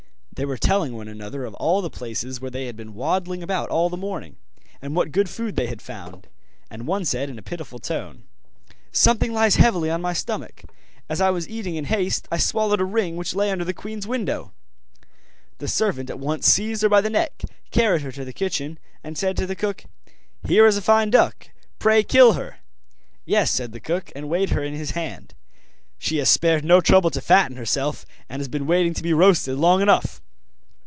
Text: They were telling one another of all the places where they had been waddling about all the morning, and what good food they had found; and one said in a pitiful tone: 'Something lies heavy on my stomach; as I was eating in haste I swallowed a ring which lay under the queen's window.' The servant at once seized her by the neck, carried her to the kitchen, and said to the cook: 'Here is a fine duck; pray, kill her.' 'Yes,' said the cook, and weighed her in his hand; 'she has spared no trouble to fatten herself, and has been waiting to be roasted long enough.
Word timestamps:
They 0.33 0.45
were 0.45 0.57
telling 0.57 0.95
one 0.97 1.07
another 1.09 1.45
of 1.45 1.53
all 1.55 1.83
the 1.83 1.89
places 1.91 2.41
where 2.41 2.49
they 2.49 2.65
had 2.65 2.75
been 2.75 2.95
waddling 2.95 3.43
about 3.43 3.69
all 3.69 3.89
the 3.89 3.97
morning, 3.97 4.37
and 4.81 4.95
what 4.95 5.11
good 5.11 5.29
food 5.29 5.55
they 5.55 5.67
had 5.67 5.83
found; 5.83 6.25
and 6.71 6.87
one 6.87 7.05
said 7.05 7.29
in 7.29 7.37
a 7.37 7.43
pitiful 7.43 7.77
tone: 7.77 8.23
'Something 8.91 9.33
lies 9.33 9.57
heavy 9.57 9.91
on 9.91 10.01
my 10.01 10.13
stomach; 10.13 10.63
as 11.07 11.21
I 11.21 11.29
was 11.29 11.47
eating 11.47 11.75
in 11.75 11.85
haste 11.85 12.27
I 12.31 12.39
swallowed 12.39 12.81
a 12.81 12.85
ring 12.85 13.17
which 13.17 13.35
lay 13.35 13.51
under 13.51 13.65
the 13.65 13.71
queen's 13.73 14.07
window.' 14.07 14.51
The 15.59 15.67
servant 15.67 16.09
at 16.09 16.17
once 16.17 16.47
seized 16.47 16.81
her 16.81 16.89
by 16.89 17.01
the 17.01 17.11
neck, 17.11 17.43
carried 17.69 18.01
her 18.01 18.11
to 18.13 18.25
the 18.25 18.33
kitchen, 18.33 18.79
and 19.03 19.19
said 19.19 19.37
to 19.37 19.45
the 19.45 19.55
cook: 19.55 19.83
'Here 20.47 20.65
is 20.65 20.75
a 20.75 20.81
fine 20.81 21.11
duck; 21.11 21.49
pray, 21.77 22.01
kill 22.01 22.33
her.' 22.33 22.57
'Yes,' 23.25 23.51
said 23.51 23.73
the 23.73 23.79
cook, 23.79 24.11
and 24.15 24.27
weighed 24.27 24.49
her 24.51 24.63
in 24.63 24.73
his 24.73 24.91
hand; 24.91 25.35
'she 25.99 26.17
has 26.17 26.27
spared 26.29 26.65
no 26.65 26.81
trouble 26.81 27.11
to 27.11 27.21
fatten 27.21 27.57
herself, 27.57 28.07
and 28.27 28.39
has 28.39 28.47
been 28.47 28.65
waiting 28.65 28.95
to 28.95 29.03
be 29.03 29.13
roasted 29.13 29.55
long 29.55 29.83
enough. 29.83 30.19